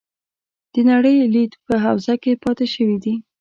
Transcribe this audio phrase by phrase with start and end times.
[0.73, 3.15] د نړۍ لید په حوزه کې پاتې شوي دي.